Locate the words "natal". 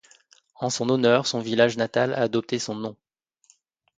1.77-2.15